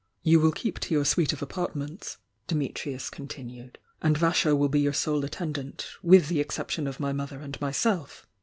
"You 0.23 0.39
will 0.39 0.51
keep 0.51 0.79
to 0.79 0.95
your 0.95 1.05
suite 1.05 1.31
of 1.31 1.43
apartments," 1.43 2.17
Dimitrius 2.47 3.11
continued, 3.11 3.77
"and 4.01 4.17
yasho 4.17 4.55
will 4.55 4.67
be 4.67 4.79
your 4.79 4.93
sole 4.93 5.23
attendant,— 5.23 5.85
with 6.11 6.27
the 6.27 6.39
exception 6.39 6.87
of 6.87 6.99
my 6.99 7.13
mother 7.13 7.39
and 7.39 7.61
myself!" 7.61 8.25